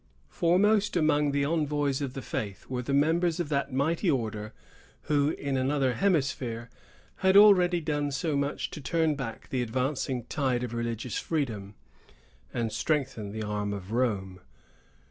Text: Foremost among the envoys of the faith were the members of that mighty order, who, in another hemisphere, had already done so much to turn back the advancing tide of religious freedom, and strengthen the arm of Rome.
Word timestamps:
Foremost 0.29 0.97
among 0.97 1.29
the 1.31 1.45
envoys 1.45 2.01
of 2.01 2.15
the 2.15 2.23
faith 2.23 2.65
were 2.67 2.81
the 2.81 2.91
members 2.91 3.39
of 3.39 3.49
that 3.49 3.71
mighty 3.71 4.09
order, 4.09 4.51
who, 5.03 5.29
in 5.29 5.55
another 5.55 5.93
hemisphere, 5.93 6.71
had 7.17 7.37
already 7.37 7.79
done 7.79 8.09
so 8.09 8.35
much 8.35 8.71
to 8.71 8.81
turn 8.81 9.13
back 9.13 9.49
the 9.49 9.61
advancing 9.61 10.23
tide 10.23 10.63
of 10.63 10.73
religious 10.73 11.19
freedom, 11.19 11.75
and 12.51 12.71
strengthen 12.71 13.31
the 13.31 13.43
arm 13.43 13.73
of 13.73 13.91
Rome. 13.91 14.39